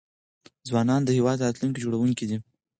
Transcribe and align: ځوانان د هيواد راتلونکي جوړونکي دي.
ځوانان 0.67 1.01
د 1.03 1.09
هيواد 1.17 1.43
راتلونکي 1.45 1.79
جوړونکي 1.83 2.25
دي. 2.29 2.37